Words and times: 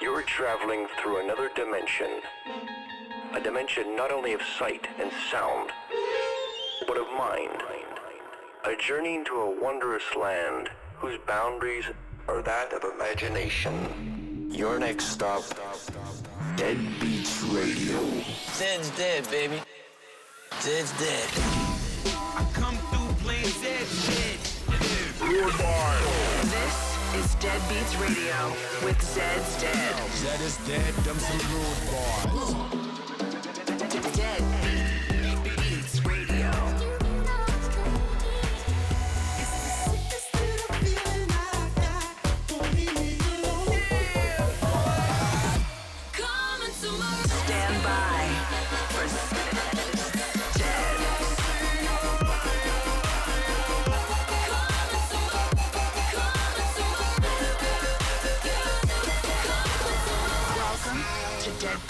you 0.00 0.14
are 0.14 0.22
traveling 0.22 0.86
through 0.98 1.22
another 1.22 1.50
dimension. 1.54 2.08
A 3.34 3.40
dimension 3.40 3.94
not 3.94 4.10
only 4.10 4.32
of 4.32 4.40
sight 4.58 4.86
and 4.98 5.10
sound, 5.30 5.70
but 6.86 6.96
of 6.96 7.06
mind. 7.16 7.62
A 8.64 8.76
journey 8.76 9.16
into 9.16 9.34
a 9.34 9.60
wondrous 9.60 10.02
land 10.18 10.70
whose 10.96 11.18
boundaries 11.26 11.84
are 12.28 12.42
that 12.42 12.72
of 12.72 12.84
imagination. 12.84 14.48
Your 14.50 14.78
next 14.78 15.06
stop, 15.06 15.42
Dead 16.56 16.78
Beats 17.00 17.42
Radio. 17.44 18.00
Dead's 18.58 18.90
dead, 18.96 19.30
baby. 19.30 19.60
Dead's 20.62 20.92
dead. 20.98 21.28
I 22.06 22.46
come 22.52 22.76
through 22.76 23.14
playing 23.24 23.46
Zed 23.46 23.86
dead. 24.06 24.50
This 26.44 26.89
is 27.16 27.34
Deadbeats 27.36 28.00
Radio 28.00 28.54
with 28.84 28.98
Zeds 28.98 29.60
Dead. 29.60 29.94
Zed 30.12 30.40
is 30.42 30.56
dead, 30.66 30.94
them 31.04 31.18
some 31.18 31.38
rude 31.52 32.79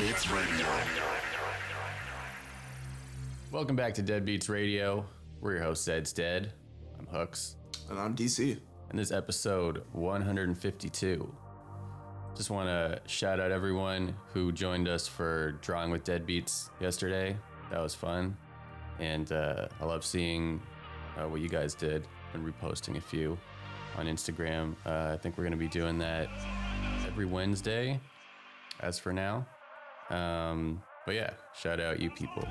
Beats 0.01 0.31
Radio. 0.31 0.67
Welcome 3.53 3.77
back 3.77 3.93
to 3.93 4.03
Deadbeats 4.03 4.49
Radio. 4.49 5.05
We're 5.43 5.57
your 5.57 5.63
host, 5.63 5.87
Zeds 5.87 6.15
Dead. 6.15 6.55
I'm 6.99 7.07
Hooks. 7.09 7.57
And 7.91 7.99
I'm 8.01 8.17
DC. 8.17 8.59
And 8.89 8.99
this 8.99 9.09
is 9.09 9.13
episode 9.13 9.83
152. 9.93 11.35
Just 12.35 12.49
want 12.49 12.69
to 12.69 13.03
shout 13.11 13.41
out 13.41 13.51
everyone 13.51 14.17
who 14.33 14.53
joined 14.53 14.89
us 14.89 15.07
for 15.07 15.59
Drawing 15.61 15.91
with 15.91 16.05
Deadbeats 16.05 16.71
yesterday. 16.81 17.37
That 17.71 17.83
was 17.83 17.95
fun. 17.95 18.39
And 19.01 19.31
uh, 19.31 19.69
I 19.83 19.85
love 19.85 20.03
seeing 20.03 20.63
uh, 21.19 21.29
what 21.29 21.43
you 21.43 21.51
guys 21.51 21.75
did 21.75 22.07
and 22.33 22.43
reposting 22.43 22.97
a 22.97 23.03
few 23.03 23.37
on 23.99 24.07
Instagram. 24.07 24.77
Uh, 24.87 25.13
I 25.13 25.19
think 25.19 25.37
we're 25.37 25.45
going 25.45 25.53
to 25.53 25.59
be 25.59 25.69
doing 25.69 25.99
that 25.99 26.31
every 27.07 27.27
Wednesday 27.27 28.01
as 28.81 28.99
for 28.99 29.13
now. 29.13 29.47
Um, 30.11 30.83
but 31.07 31.15
yeah, 31.15 31.31
shout 31.59 31.81
out 31.81 32.01
you 32.01 32.11
people. 32.11 32.47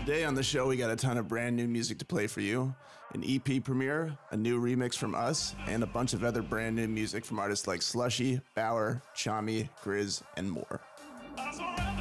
Today 0.00 0.24
on 0.24 0.34
the 0.34 0.42
show, 0.42 0.68
we 0.68 0.76
got 0.76 0.90
a 0.90 0.96
ton 0.96 1.16
of 1.16 1.28
brand 1.28 1.56
new 1.56 1.66
music 1.66 1.98
to 1.98 2.04
play 2.04 2.26
for 2.26 2.40
you 2.40 2.74
an 3.14 3.24
EP 3.26 3.62
premiere, 3.62 4.16
a 4.30 4.36
new 4.36 4.60
remix 4.60 4.94
from 4.94 5.14
us, 5.14 5.54
and 5.68 5.82
a 5.82 5.86
bunch 5.86 6.12
of 6.12 6.24
other 6.24 6.42
brand 6.42 6.76
new 6.76 6.88
music 6.88 7.24
from 7.24 7.38
artists 7.38 7.66
like 7.66 7.80
Slushii, 7.80 8.40
Baauer, 8.56 9.00
Chami, 9.14 9.68
GRiZ, 9.82 10.22
and 10.36 10.50
more. 10.50 10.80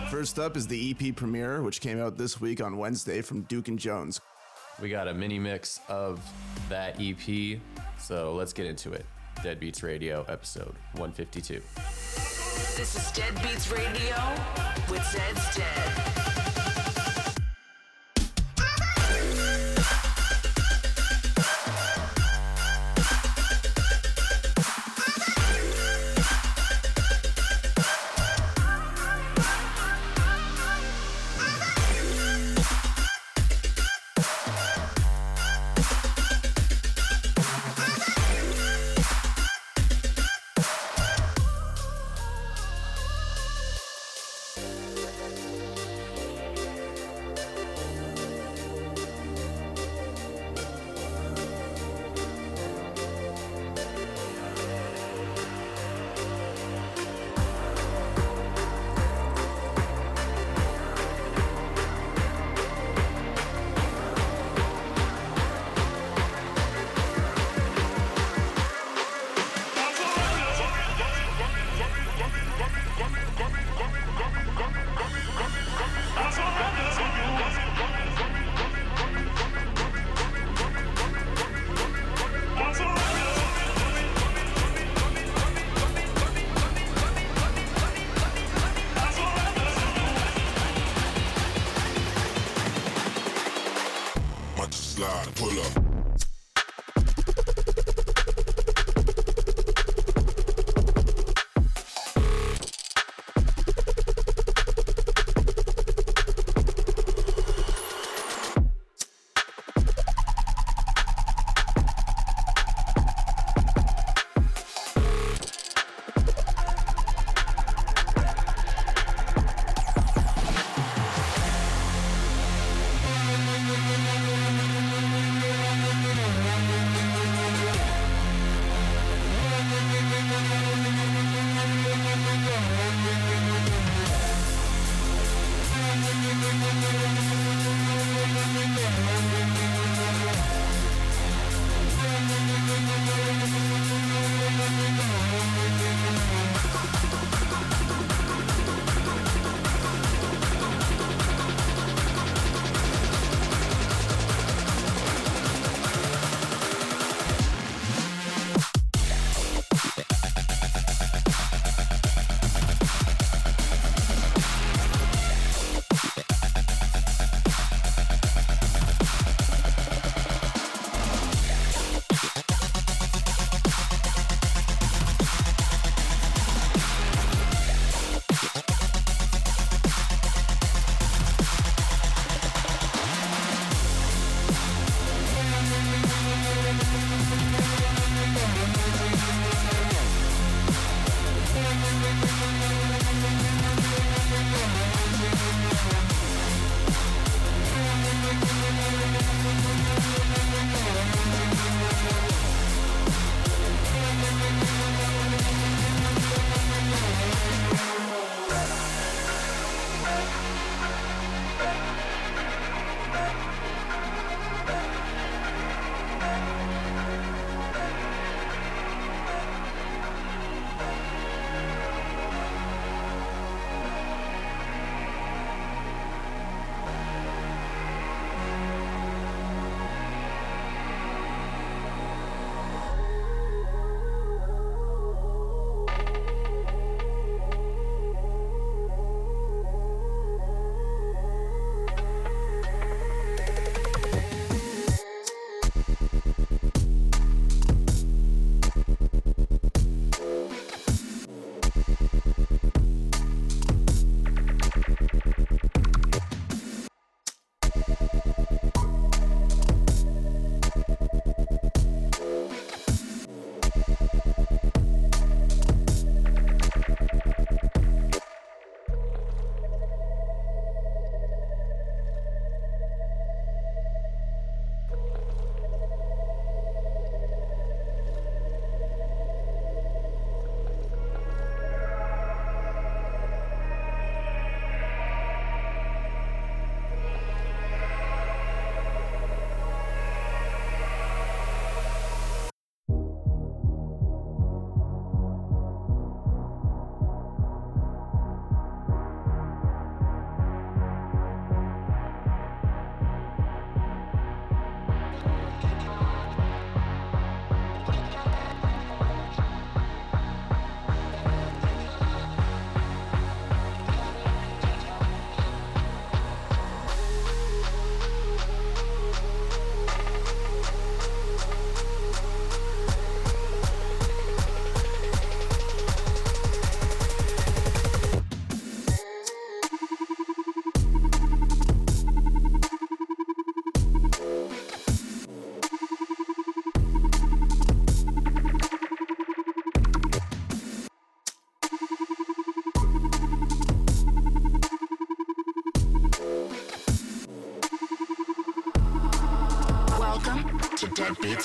First 0.09 0.39
up 0.39 0.57
is 0.57 0.67
the 0.67 0.91
EP 0.91 1.15
premiere, 1.15 1.61
which 1.61 1.79
came 1.79 2.01
out 2.01 2.17
this 2.17 2.41
week 2.41 2.61
on 2.61 2.77
Wednesday 2.77 3.21
from 3.21 3.41
Duke 3.43 3.67
and 3.67 3.79
Jones. 3.79 4.19
We 4.81 4.89
got 4.89 5.07
a 5.07 5.13
mini 5.13 5.39
mix 5.39 5.79
of 5.87 6.21
that 6.69 6.99
EP, 6.99 7.59
so 7.97 8.33
let's 8.33 8.51
get 8.51 8.65
into 8.65 8.91
it. 8.91 9.05
Deadbeats 9.37 9.83
Radio, 9.83 10.25
episode 10.27 10.75
152. 10.93 11.61
This 12.75 12.93
is 12.93 13.03
Deadbeats 13.13 13.71
Radio 13.71 14.17
with 14.91 14.99
Zeds 14.99 15.55
Dead. 15.55 16.34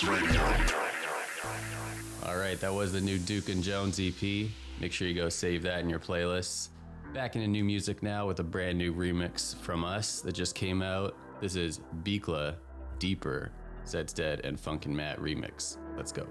Dead 0.00 0.08
Radio. 0.08 0.40
All 2.24 2.36
right, 2.36 2.58
that 2.60 2.72
was 2.72 2.92
the 2.92 3.00
new 3.00 3.18
Duke 3.18 3.48
and 3.48 3.62
Jones 3.62 4.00
EP. 4.00 4.48
Make 4.80 4.92
sure 4.92 5.06
you 5.06 5.14
go 5.14 5.28
save 5.28 5.62
that 5.64 5.80
in 5.80 5.90
your 5.90 5.98
playlists. 5.98 6.68
Back 7.12 7.36
into 7.36 7.48
new 7.48 7.64
music 7.64 8.02
now 8.02 8.26
with 8.26 8.40
a 8.40 8.44
brand 8.44 8.78
new 8.78 8.94
remix 8.94 9.54
from 9.56 9.84
us 9.84 10.20
that 10.22 10.32
just 10.32 10.54
came 10.54 10.80
out. 10.80 11.16
This 11.40 11.54
is 11.54 11.80
Beekla, 12.02 12.54
Deeper, 12.98 13.50
Zeds 13.84 14.14
Dead, 14.14 14.40
and 14.44 14.56
Funkin' 14.58 14.88
Matt 14.88 15.18
remix. 15.18 15.76
Let's 15.96 16.12
go. 16.12 16.26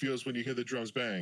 feels 0.00 0.24
when 0.24 0.34
you 0.34 0.42
hear 0.42 0.54
the 0.54 0.64
drums 0.64 0.90
bang. 0.90 1.20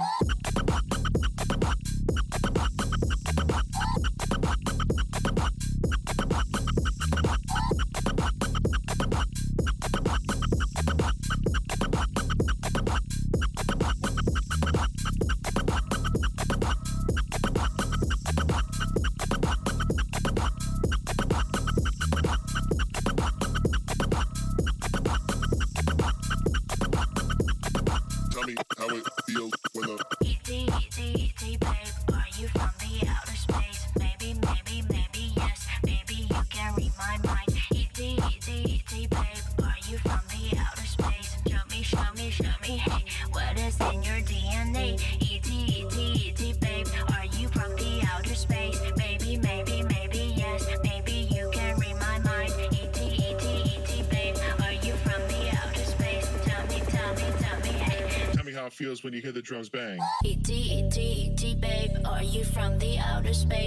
when 59.05 59.13
you 59.13 59.21
hear 59.21 59.33
the 59.33 59.43
drums 59.43 59.69
bang. 59.69 59.99
E.T., 60.25 60.53
E.T., 60.53 61.01
E.T., 61.01 61.55
babe, 61.57 61.91
are 62.05 62.23
you 62.23 62.45
from 62.45 62.79
the 62.79 62.99
outer 62.99 63.35
space? 63.35 63.58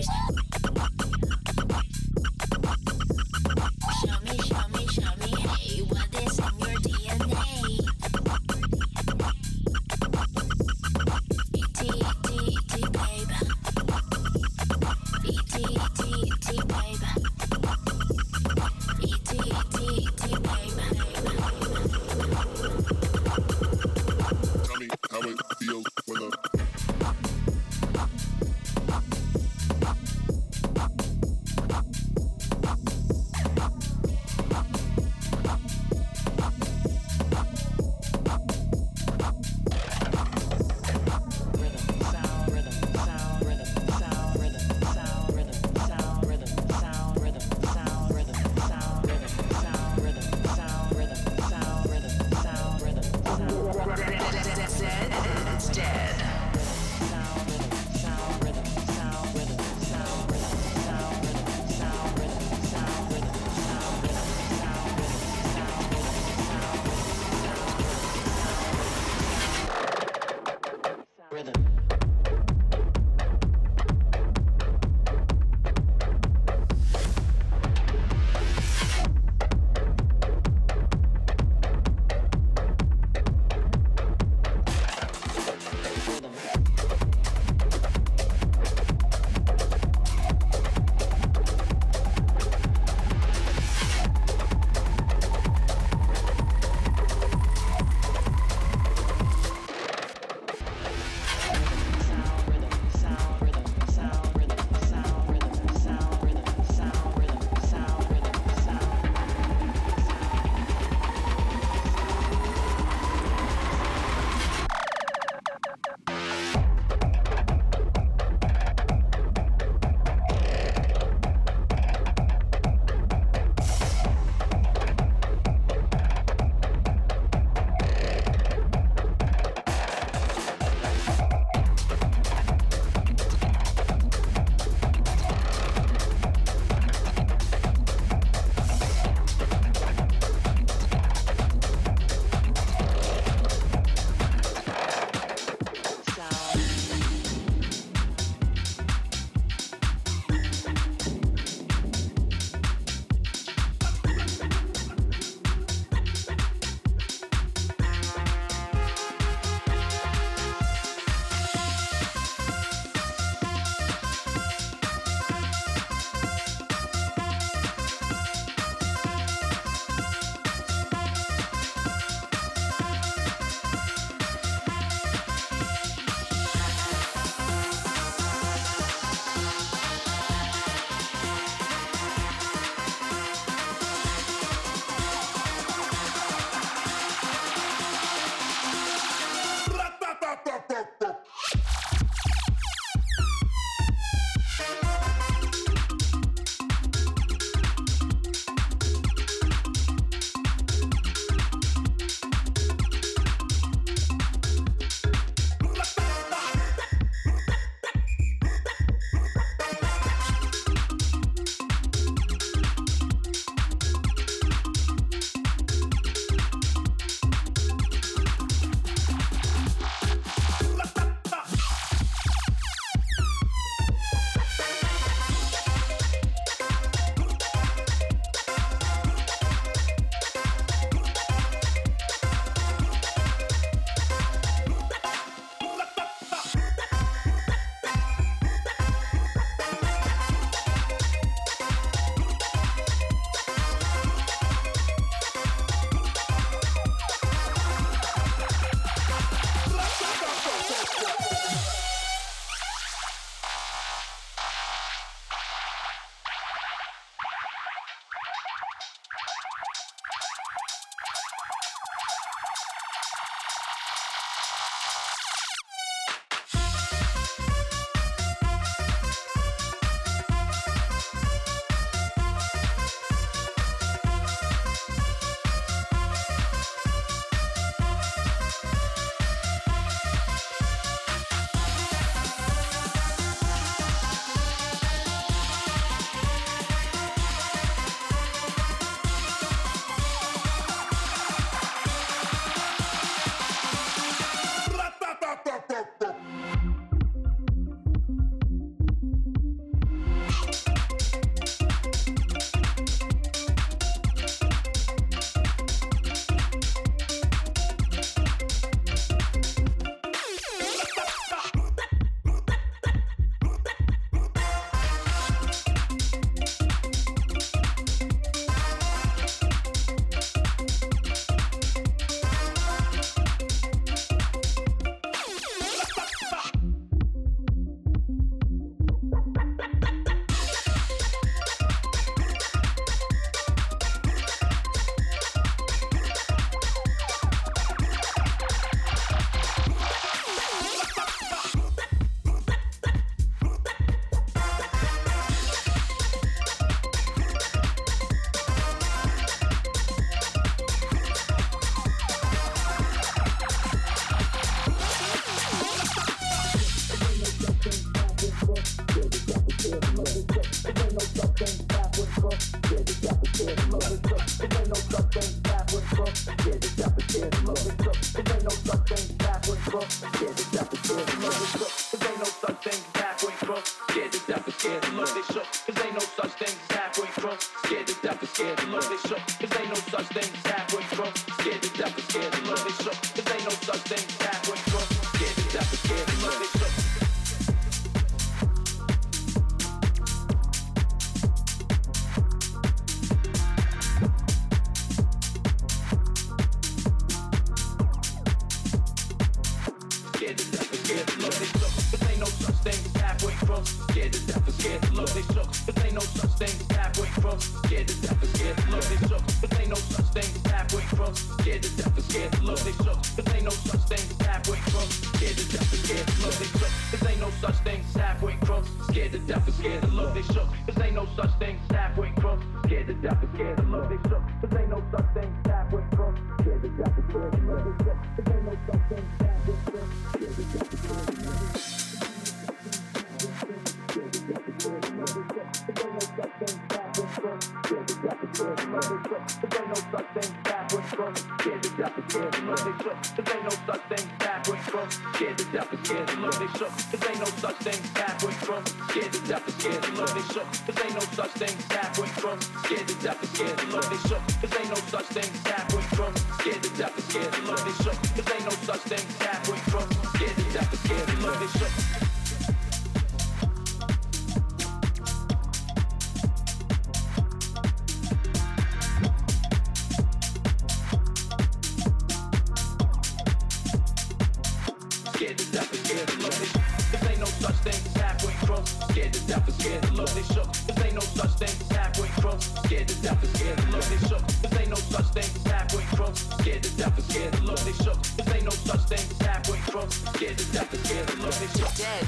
Scared 479.62 479.84
to 479.84 479.88
death 479.88 479.89
and 479.89 479.97
look, 479.97 480.10
they 480.10 480.24
shook. 480.34 480.47
Cause 480.47 480.86
ain't 480.86 480.93
no 480.95 481.02
such 481.02 481.32
thing 481.38 481.50
as 481.62 481.78
halfway 481.78 482.08
crooks. 482.19 482.45
Scared 482.65 482.88
to 482.88 483.02
death 483.04 483.24
and 483.24 483.38
scared 483.38 483.58
to 483.60 483.69
look, 483.69 483.84
they 483.84 484.08
shook. 484.08 484.21
Cause 484.21 484.60
ain't 484.60 484.69
no 484.69 484.76
such 484.76 485.06
thing 485.13 485.24
as 485.24 485.52
halfway 485.52 485.84
crooks. 485.95 486.19
Scared 486.39 486.63
to 486.63 486.78
death 486.78 486.97
and 486.97 487.06
scared 487.06 487.34
to 487.34 487.43
look, 487.43 487.60
they 487.60 487.74
shook. 487.74 487.97
Cause 488.17 488.36
ain't 488.36 488.43
no 488.43 488.50
such 488.50 488.82
thing 488.89 489.12
as 489.12 489.28
halfway 489.28 489.58
crooks. 489.60 489.95
Scared 490.15 490.38
to 490.38 490.52
death 490.52 490.74
and 490.74 490.86
scared 490.86 491.08
to 491.08 491.15
look, 491.17 491.34
they 491.36 491.60
shook. 491.60 491.76
Dead 491.76 492.08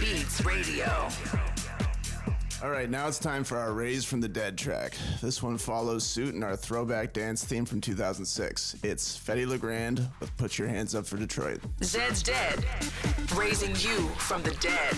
Beats 0.00 0.44
Radio. 0.44 1.08
All 2.60 2.70
right, 2.70 2.90
now 2.90 3.06
it's 3.06 3.20
time 3.20 3.44
for 3.44 3.56
our 3.56 3.72
Raise 3.72 4.04
from 4.04 4.20
the 4.20 4.26
Dead 4.26 4.58
track. 4.58 4.94
This 5.22 5.40
one 5.40 5.58
follows 5.58 6.02
suit 6.02 6.34
in 6.34 6.42
our 6.42 6.56
throwback 6.56 7.12
dance 7.12 7.44
theme 7.44 7.64
from 7.64 7.80
2006. 7.80 8.74
It's 8.82 9.16
Fedde 9.16 9.46
Le 9.46 9.58
Grand 9.58 10.08
with 10.18 10.36
Put 10.36 10.58
Your 10.58 10.66
Hands 10.66 10.92
Up 10.92 11.06
for 11.06 11.18
Detroit. 11.18 11.60
Zeds 11.82 12.24
Dead. 12.24 12.64
Raising 13.36 13.76
you 13.76 14.08
from 14.16 14.42
the 14.42 14.50
dead. 14.56 14.96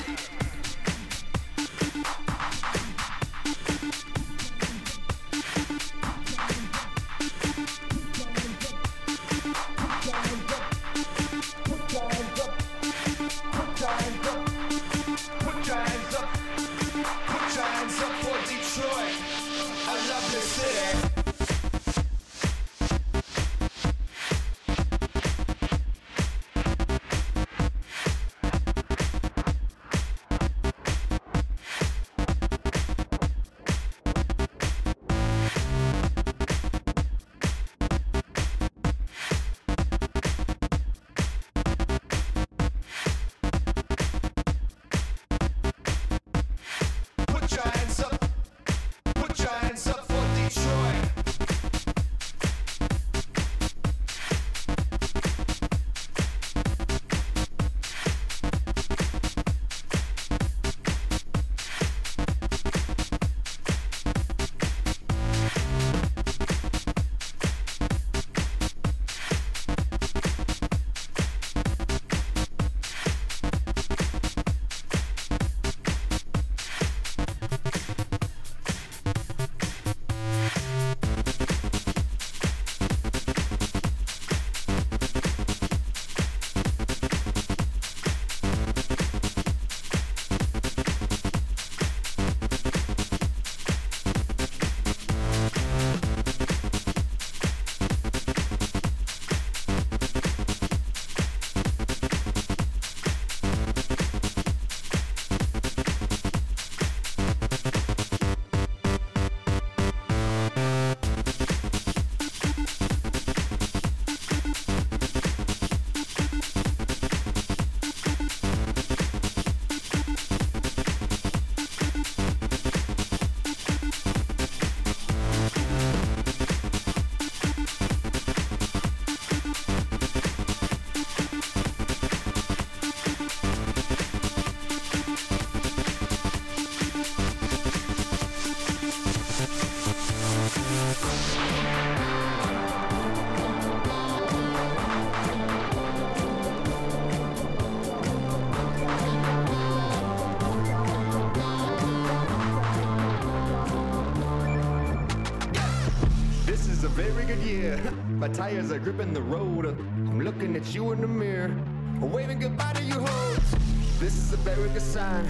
tires 158.35 158.70
are 158.70 158.78
gripping 158.78 159.12
the 159.12 159.22
road. 159.22 159.66
I'm 159.66 160.20
looking 160.20 160.56
at 160.56 160.74
you 160.74 160.92
in 160.92 161.00
the 161.00 161.08
mirror, 161.08 161.54
waving 162.00 162.38
goodbye 162.38 162.72
to 162.74 162.83
you 162.83 163.00
hoes. 163.00 163.54
This 163.98 164.16
is 164.16 164.33
a 164.33 164.37
very 164.38 164.68
good 164.70 164.83
sign. 164.83 165.26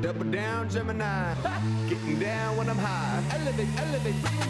Double 0.00 0.24
down, 0.24 0.68
Gemini. 0.70 1.34
Getting 1.88 2.18
down 2.18 2.56
when 2.56 2.68
I'm 2.68 2.78
high. 2.78 3.22
Elevate, 3.36 3.68
elevate, 3.78 4.22
bring 4.22 4.45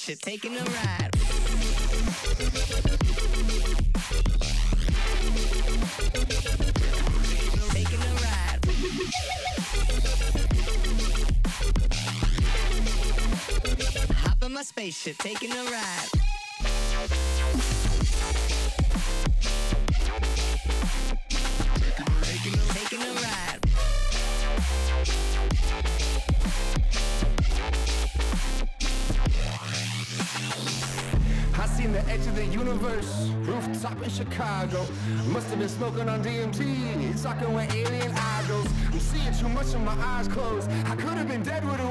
spaceship 0.00 0.20
taking 0.22 0.56
a 0.56 0.64
ride. 0.64 1.10
Taking 7.68 8.00
a 8.00 8.14
ride. 8.22 8.60
Hop 14.16 14.42
in 14.42 14.52
my 14.52 14.62
spaceship, 14.62 15.18
taking 15.18 15.52
a 15.52 15.64
ride. 15.64 16.19
Chicago. 34.20 34.86
Must 35.28 35.48
have 35.48 35.58
been 35.58 35.68
smoking 35.68 36.08
on 36.08 36.22
DMT, 36.22 37.16
sucking 37.16 37.54
with 37.54 37.74
alien 37.74 38.12
idols. 38.14 38.68
I'm 38.92 39.00
seeing 39.00 39.32
too 39.32 39.48
much 39.48 39.66
with 39.66 39.80
my 39.80 39.96
eyes 39.96 40.28
closed. 40.28 40.70
I 40.84 40.94
could 40.94 41.16
have 41.16 41.26
been 41.26 41.42
dead 41.42 41.64
with 41.64 41.80
a 41.80 41.89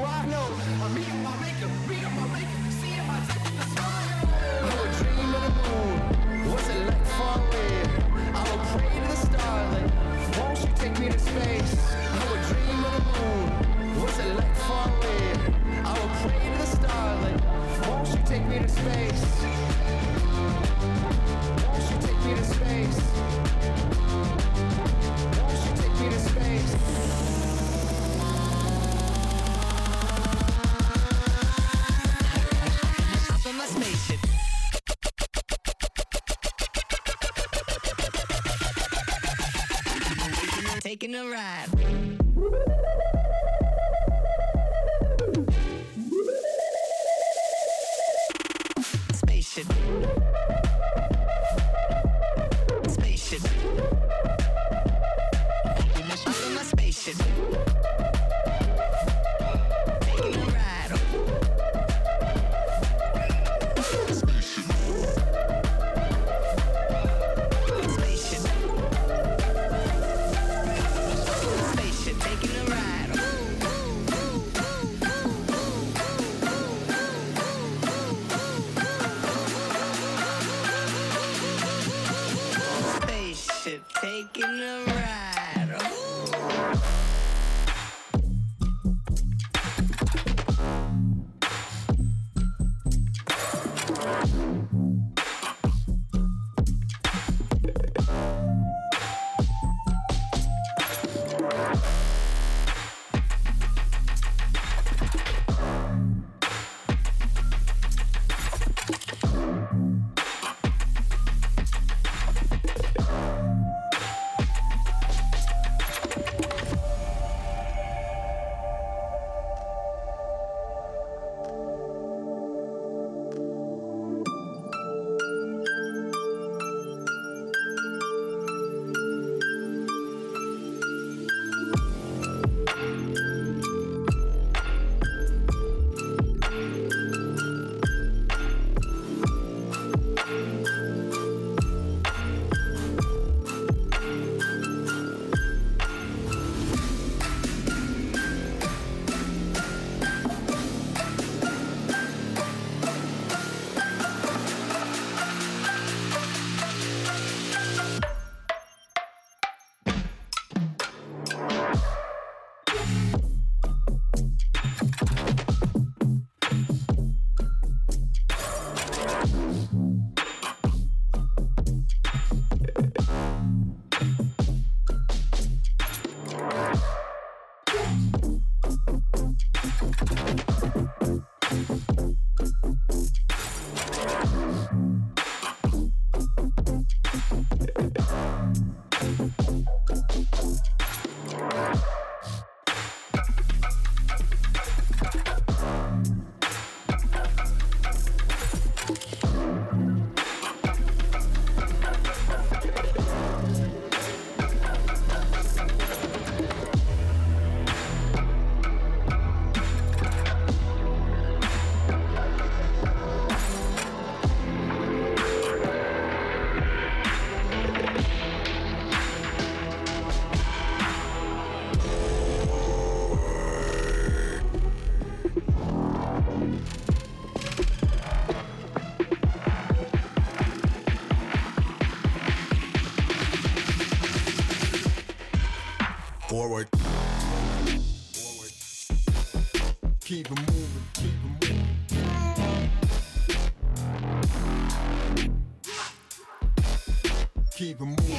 Keep 247.70 247.82
it 247.82 247.84
moving. 247.84 248.16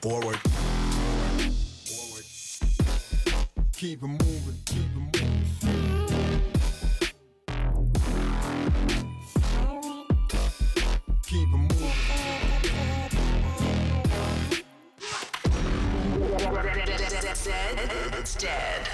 Forward. 0.00 0.40
Keep 3.76 4.02
it 4.02 4.06
moving, 4.08 4.58
keep 4.66 4.82
it 4.82 4.96
moving. 4.98 5.42
Keep 11.26 11.48
it 11.48 11.56
moving. 11.56 11.92
It's 18.18 18.34
dead. 18.34 18.88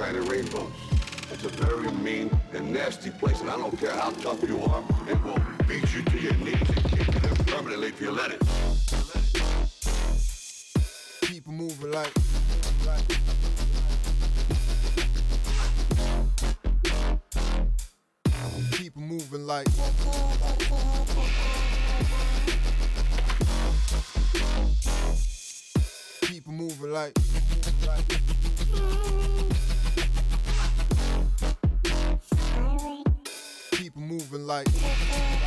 And 0.00 0.28
rainbows. 0.28 0.70
It's 1.32 1.44
a 1.44 1.48
very 1.48 1.90
mean 1.90 2.30
and 2.52 2.72
nasty 2.72 3.10
place, 3.10 3.40
and 3.40 3.50
I 3.50 3.56
don't 3.56 3.76
care 3.78 3.90
how 3.90 4.10
tough 4.10 4.40
you 4.48 4.62
are, 4.62 4.84
it 5.08 5.20
will 5.24 5.42
beat 5.66 5.92
you 5.92 6.02
to 6.02 6.18
your 6.20 6.34
knees 6.34 6.54
and 6.54 6.84
kick 6.90 7.06
you 7.08 7.20
there 7.20 7.34
permanently 7.46 7.88
if 7.88 8.00
you 8.00 8.12
let 8.12 8.30
it. 8.30 8.40
Keep 11.22 11.48
moving 11.48 11.90
like. 11.90 12.12
Keep 18.72 18.96
moving 18.96 19.46
like. 19.46 19.66
Keep 26.22 26.46
moving 26.46 26.92
like. 26.92 27.18
Like. 34.48 35.37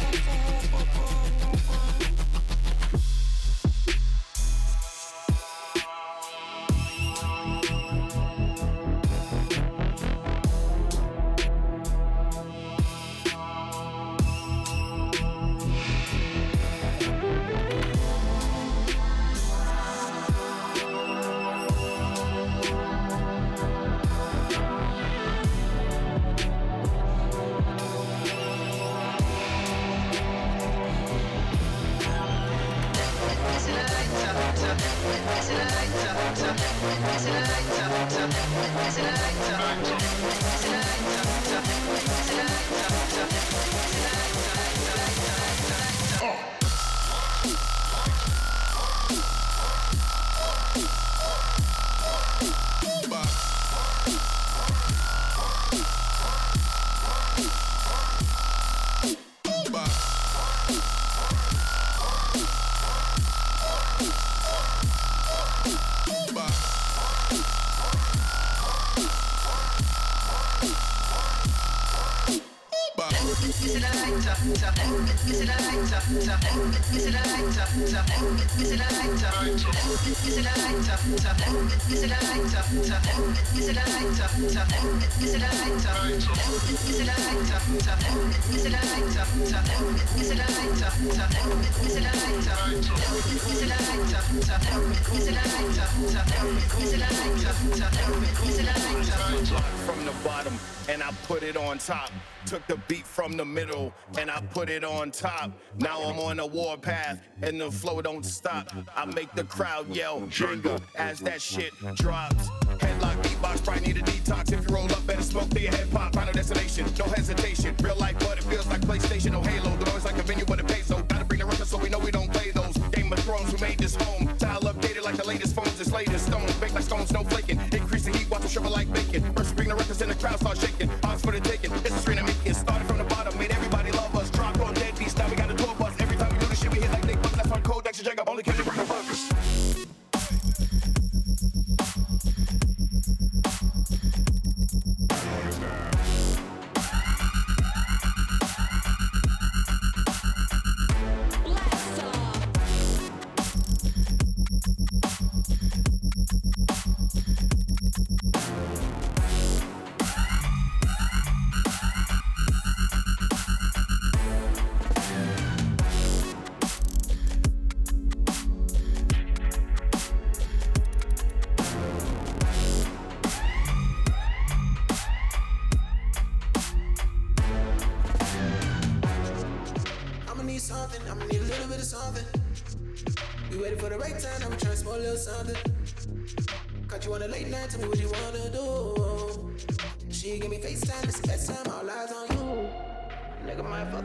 From 99.86 100.06
the 100.06 100.14
bottom 100.24 100.60
and 100.90 101.02
I 101.02 101.12
put 101.28 101.44
it 101.44 101.58
on 101.58 101.78
top. 101.78 102.12
Took 102.46 102.66
the 102.68 102.78
beat 102.88 103.06
from 103.06 103.38
the 103.38 103.46
middle 103.46 103.94
and 104.18 104.30
I 104.30 104.42
put 104.52 104.70
it 104.70 104.84
on 104.84 105.12
top. 105.12 105.52
Now 105.78 106.02
I'm 106.02 106.20
on 106.20 106.40
a 106.40 106.46
war 106.46 106.78
path 106.78 107.22
and 107.42 107.62
the 107.62 107.72
flow 107.72 108.02
don't 108.02 108.26
stop. 108.26 108.74
I 108.96 109.06
make 109.06 109.32
the 109.34 109.44
crowd 109.46 109.88
yell 109.90 110.22
Jenga 110.22 110.82
as 110.96 111.20
that 111.20 111.42
shit 111.42 111.72
drops. 111.96 112.50
Headlock 112.80 113.22
beatbox, 113.24 113.64
probably 113.64 113.88
need 113.88 113.98
a 113.98 114.02
detox. 114.02 114.52
If 114.52 114.68
you 114.68 114.76
roll 114.76 114.92
up, 114.92 115.06
better 115.06 115.22
smoke 115.22 115.50
till 115.50 115.62
your 115.62 115.72
head 115.72 115.90
pop. 115.92 116.14
Final 116.14 116.34
destination, 116.34 116.86
no 116.98 117.06
hesitation. 117.06 117.76
Real 117.82 117.96
life, 117.96 118.18
but 118.20 118.38
it 118.38 118.44
feels 118.44 118.68
like 118.68 118.82
PlayStation, 118.82 119.32
no 119.32 119.42
Halo. 119.42 119.76
The 119.78 119.86
noise 119.92 120.06
like 120.06 120.18
a 120.18 120.24
venue, 120.24 120.46
but 120.46 120.60
it 120.60 120.68
pays 120.68 120.86
so. 120.88 121.02
Gotta 121.04 121.26
bring 121.26 121.40
the 121.40 121.46
record 121.46 121.68
so 121.68 121.78
we 121.78 121.90
know 121.90 122.00
we 122.00 122.12
don't 122.12 122.32
play 122.32 122.52
those. 122.52 122.81
Game 123.12 123.18
of 123.18 123.26
Thrones, 123.26 123.52
who 123.52 123.58
made 123.58 123.78
this 123.78 123.96
home? 123.96 124.34
Style 124.38 124.62
updated 124.62 125.04
like 125.04 125.18
the 125.18 125.28
latest 125.28 125.54
phones. 125.54 125.82
It's 125.82 125.92
latest 125.92 126.28
stones, 126.28 126.54
baked 126.56 126.76
like 126.76 126.84
stones, 126.84 127.12
no 127.12 127.26
flaking. 127.26 127.60
Increase 127.74 128.06
the 128.06 128.18
heat, 128.18 128.30
watch 128.30 128.42
them 128.42 128.50
shrivel 128.50 128.72
like 128.72 128.92
bacon. 128.94 129.34
First 129.34 129.54
bring 129.58 129.68
the 129.68 129.76
records 129.76 130.02
and 130.02 130.10
the 130.10 130.16
crowd 130.16 130.40
start 130.40 130.58
shaking. 130.58 130.90
Odds 131.04 131.22
for 131.22 131.34
the 131.34 131.42
taking. 131.42 131.74
It's 131.74 131.92
a 131.92 132.00
street 132.00 132.20
I'm 132.20 132.26
making. 132.26 132.54
Started 132.54 132.88
from 132.88 133.00
the 133.00 133.04
bottom, 133.04 133.38
made 133.38 133.52
everybody 133.52 133.92
love 133.92 134.16
us. 134.16 134.30
Dropped 134.30 134.62
on 134.62 134.74
Deadbeats, 134.76 135.18
now 135.18 135.28
we 135.28 135.36
got 135.36 135.52
a 135.52 135.56
tour 135.56 135.76
bus. 135.76 135.94
Every 136.00 136.16
time 136.16 136.32
we 136.32 136.40
do 136.40 136.46
this 136.46 136.62
shit, 136.62 136.72
we 136.72 136.80
hit 136.80 136.92
like 136.92 137.04
Nick 137.06 137.22
Buck. 137.22 137.34
That's 137.34 137.52
on 137.52 137.62
Kodak 137.64 137.98
and 137.98 138.06
Jagger. 138.06 138.24
Only 138.28 138.44
came 138.44 138.56
to 138.56 138.64
bring 138.64 138.78
the 138.78 138.84
fuckers. 138.84 139.71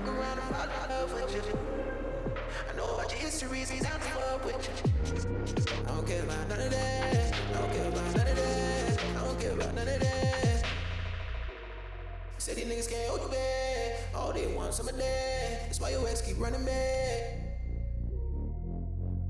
I 0.09 0.13
know 2.77 2.95
what 2.95 3.11
your 3.11 3.21
history 3.21 3.63
is, 3.63 3.71
how 3.71 3.97
to 3.97 4.05
fuck 4.05 4.45
with 4.45 4.55
you. 4.55 4.73
I 5.85 5.89
don't 5.89 6.07
care 6.07 6.23
about 6.23 6.49
none 6.49 6.61
of 6.61 6.71
that. 6.71 7.35
I 7.35 7.59
don't 7.59 7.73
care 7.73 7.89
about 7.89 8.17
none 8.17 8.27
of 8.29 8.37
that. 8.37 9.01
I 9.01 9.25
don't 9.25 9.41
care 9.41 9.51
about 9.51 9.75
none 9.75 9.89
of 9.89 10.01
that. 10.01 10.65
Say 12.39 12.55
these 12.55 12.67
niggas 12.67 12.89
can't 12.89 13.09
hold 13.09 13.23
you 13.23 13.29
back. 13.29 14.15
All 14.15 14.33
they 14.33 14.47
want 14.55 14.75
some 14.75 14.89
of 14.89 14.97
that. 14.97 15.63
That's 15.65 15.81
why 15.81 15.91
your 15.91 16.09
ass 16.09 16.23
keep 16.23 16.39
running 16.39 16.65
back. 16.65 17.47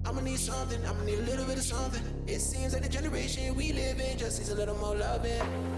I'ma 0.04 0.20
need 0.20 0.38
something, 0.38 0.84
I'ma 0.84 1.02
need 1.04 1.18
a 1.18 1.22
little 1.22 1.46
bit 1.46 1.56
of 1.56 1.64
something. 1.64 2.02
It 2.26 2.40
seems 2.40 2.74
like 2.74 2.82
the 2.82 2.88
generation 2.88 3.54
we 3.54 3.72
live 3.72 3.98
in 3.98 4.18
just 4.18 4.38
needs 4.38 4.50
a 4.50 4.54
little 4.54 4.76
more 4.76 4.94
loving. 4.94 5.75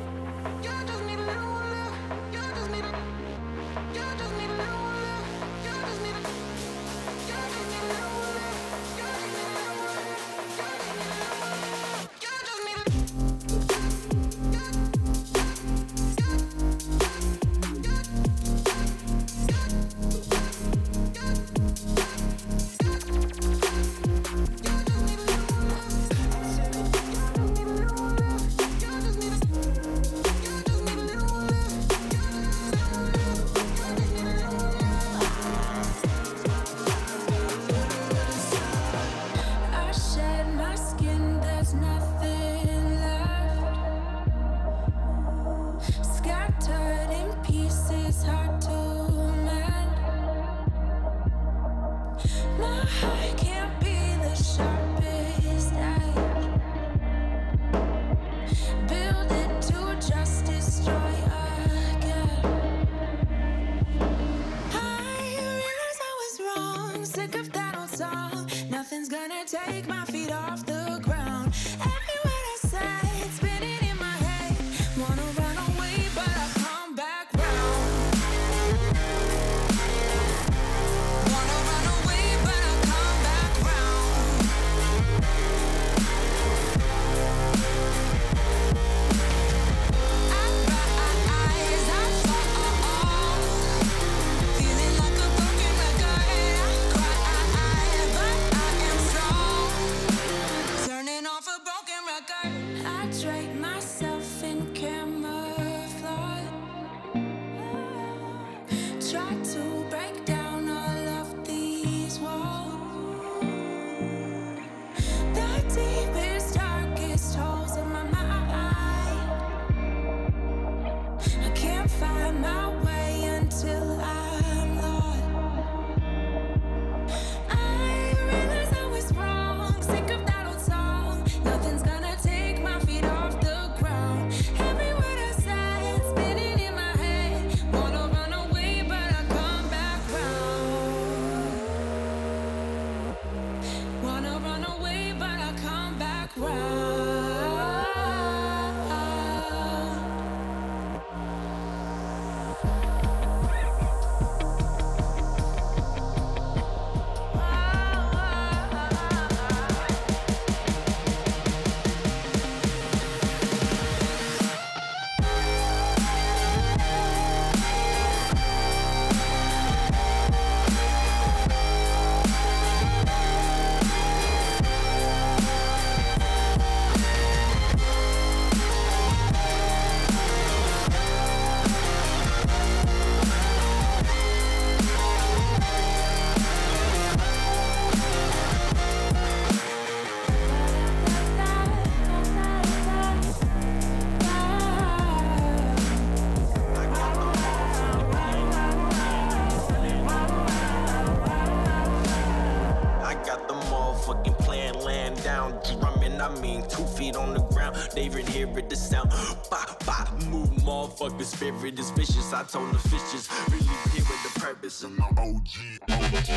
favorite. 207.99 208.29
Hear 208.29 208.47
it, 208.59 208.71
the 208.71 208.77
sound. 208.77 209.11
Bop, 209.51 209.85
bop, 209.85 210.13
move, 210.27 210.51
motherfuckers 210.63 211.25
Spirit 211.25 211.79
is 211.81 211.91
vicious. 211.91 212.33
I 212.33 212.45
told 212.45 212.73
the 212.73 212.79
fishes, 212.79 213.29
really 213.51 213.65
here 213.93 214.05
with 214.09 214.23
the 214.23 214.31
purpose. 214.39 214.85
And 214.85 214.97
my 214.97 215.07
OG. 215.19 215.49
OG. 215.91 216.29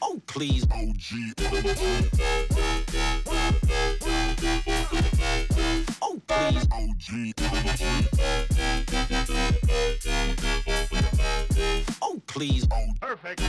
Oh, 0.00 0.22
please. 0.28 0.64
OG. 0.70 1.06
Oh, 6.02 6.20
please. 6.28 6.66
OG. 6.72 7.04
Oh, 12.00 12.22
please. 12.28 12.66
Perfect. 13.00 13.40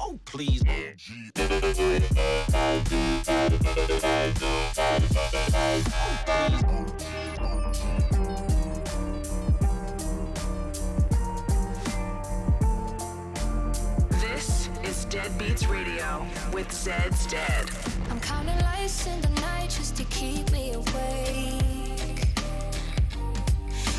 Oh, 0.00 0.18
please. 0.24 0.62
This 0.64 1.08
is 14.82 15.06
Deadbeats 15.06 15.68
Radio 15.68 16.26
with 16.52 16.68
Zeds 16.70 17.30
Dead. 17.30 17.70
I'm 18.10 18.18
counting 18.20 18.58
lights 18.58 19.06
in 19.06 19.20
the 19.20 19.28
night 19.40 19.70
just 19.70 19.96
to 19.96 20.04
keep 20.04 20.50
me 20.50 20.72
awake. 20.72 22.24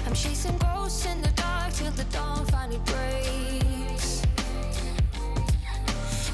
I'm 0.05 0.13
chasing 0.13 0.57
ghosts 0.57 1.05
in 1.05 1.21
the 1.21 1.31
dark 1.35 1.71
till 1.71 1.91
the 1.91 2.03
dawn 2.05 2.45
finally 2.47 2.79
breaks. 2.79 3.78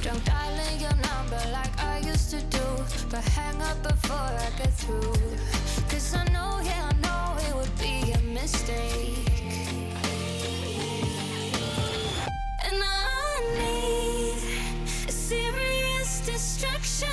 Drunk 0.05 0.23
dialing 0.23 0.79
your 0.79 0.95
number 1.09 1.41
like 1.51 1.83
I 1.83 1.97
used 1.97 2.29
to 2.29 2.39
do, 2.39 2.63
but 3.09 3.23
hang 3.23 3.59
up 3.59 3.81
before 3.81 4.15
I 4.15 4.51
get 4.55 4.71
through. 4.71 5.15
Cause 5.89 6.13
I 6.13 6.23
know, 6.25 6.61
yeah, 6.63 6.91
I 6.91 6.93
know 7.01 7.35
it 7.47 7.55
would 7.55 7.75
be 7.79 8.11
a 8.11 8.19
mistake. 8.19 9.27
And 12.69 12.83
I 12.83 13.41
need 13.57 14.37
a 15.07 15.11
serious 15.11 16.21
distraction 16.23 17.09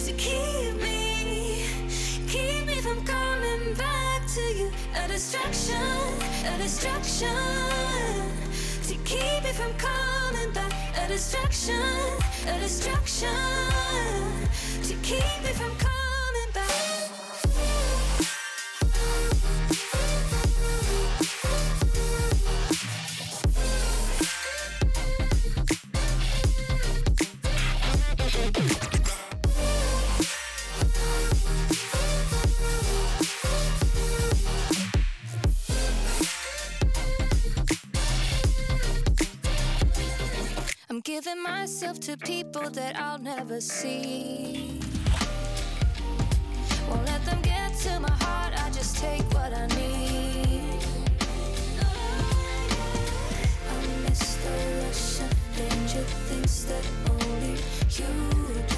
to 0.00 0.12
keep 0.14 0.74
me, 0.82 1.66
keep 2.26 2.66
me 2.66 2.80
from 2.80 3.04
coming 3.04 3.74
back 3.74 4.26
to 4.34 4.40
you. 4.40 4.72
A 4.96 5.06
distraction, 5.06 5.76
a 6.46 6.58
distraction 6.58 7.28
to 8.88 8.94
keep 9.04 9.44
me 9.44 9.52
from 9.52 9.72
coming 9.74 10.52
back. 10.52 10.71
A 11.02 11.08
distraction, 11.08 11.74
a 12.46 12.60
distraction 12.60 13.28
to 14.84 14.94
keep 15.02 15.42
me 15.42 15.52
from 15.52 15.91
giving 41.22 41.42
myself 41.42 42.00
to 42.00 42.16
people 42.16 42.68
that 42.70 42.98
I'll 42.98 43.18
never 43.18 43.60
see. 43.60 44.80
Won't 46.88 47.06
let 47.06 47.24
them 47.24 47.40
get 47.42 47.76
to 47.82 48.00
my 48.00 48.10
heart, 48.10 48.54
I 48.56 48.70
just 48.70 48.96
take 48.96 49.22
what 49.34 49.52
I 49.54 49.66
need. 49.66 50.80
I 53.70 54.08
miss 54.08 54.36
the 54.36 54.54
rush 54.82 55.20
of 55.20 55.32
danger, 55.56 56.04
things 56.28 56.66
that 56.66 56.84
only 57.10 57.56
you 57.90 58.71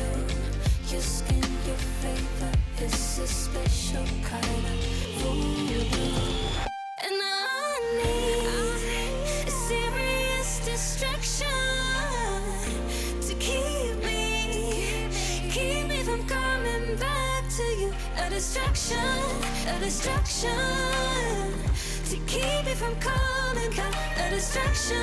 distraction, 24.55 24.97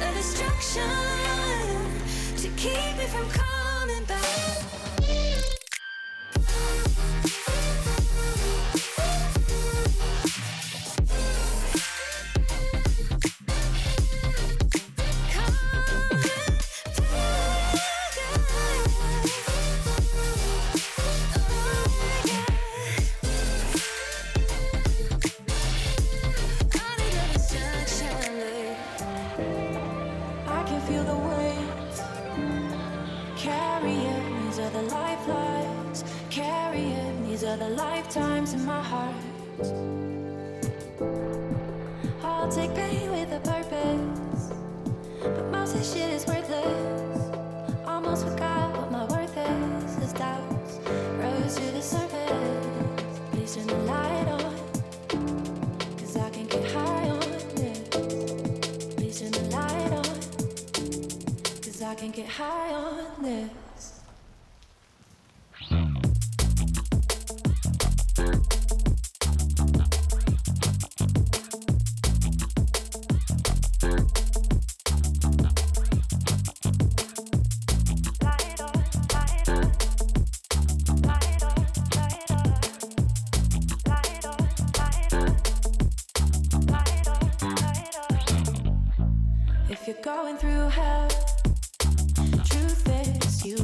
a 0.00 0.12
to 2.40 2.48
keep 2.56 2.96
me 2.98 3.06
from 3.06 3.45
you're 89.86 89.96
going 90.02 90.36
through 90.36 90.68
hell, 90.68 91.08
truth 92.44 92.88
is 92.88 93.44
you 93.44 93.56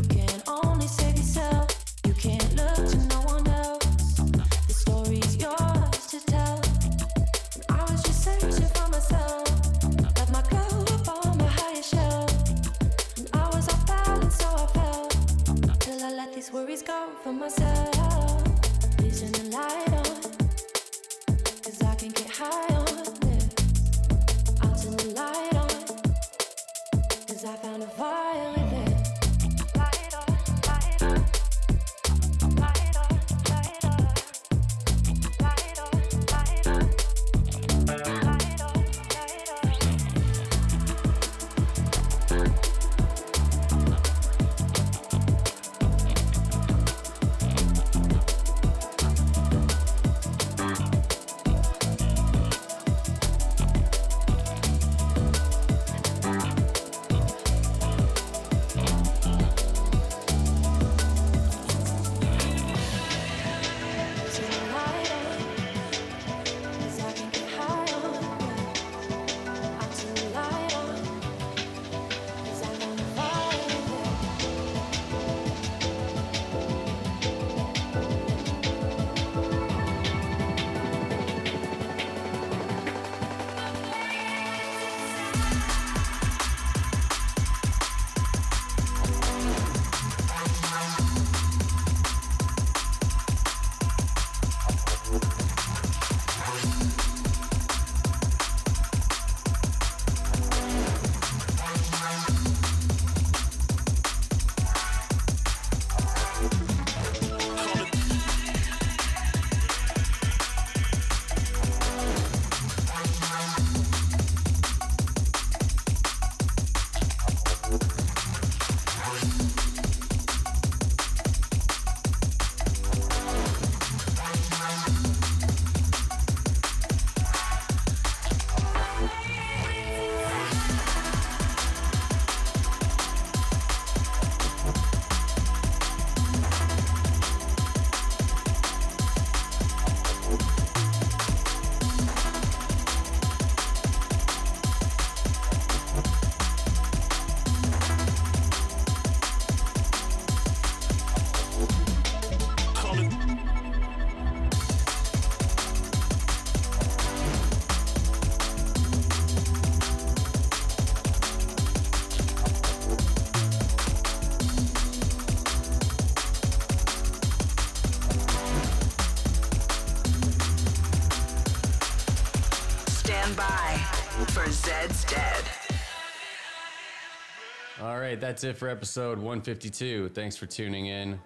that's 178.23 178.45
it 178.45 178.57
for 178.57 178.69
episode 178.69 179.19
152. 179.19 180.09
Thanks 180.11 180.37
for 180.37 180.47
tuning 180.47 180.87
in. 180.87 181.19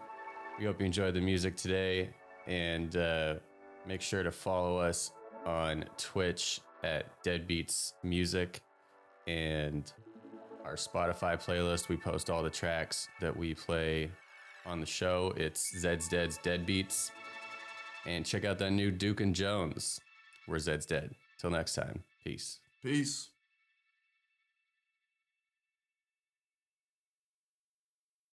We 0.58 0.64
hope 0.64 0.80
you 0.80 0.86
enjoyed 0.86 1.12
the 1.12 1.20
music 1.20 1.54
today, 1.54 2.08
and 2.46 2.96
uh, 2.96 3.34
make 3.86 4.00
sure 4.00 4.22
to 4.22 4.32
follow 4.32 4.78
us 4.78 5.12
on 5.44 5.84
Twitch 5.98 6.62
at 6.82 7.22
Deadbeats 7.22 7.92
Music 8.02 8.62
and 9.26 9.92
our 10.64 10.76
Spotify 10.76 11.38
playlist. 11.38 11.90
We 11.90 11.98
post 11.98 12.30
all 12.30 12.42
the 12.42 12.48
tracks 12.48 13.08
that 13.20 13.36
we 13.36 13.52
play 13.52 14.10
on 14.64 14.80
the 14.80 14.86
show. 14.86 15.34
It's 15.36 15.76
Zeds 15.76 16.08
Dead's 16.08 16.38
Deadbeats. 16.38 17.10
And 18.06 18.24
check 18.24 18.46
out 18.46 18.58
that 18.60 18.70
new 18.70 18.90
Duke 18.90 19.20
and 19.20 19.34
Jones, 19.34 20.00
We're 20.48 20.56
Zeds 20.56 20.86
Dead. 20.86 21.14
Till 21.38 21.50
next 21.50 21.74
time, 21.74 22.04
peace. 22.24 22.58
Peace. 22.82 23.28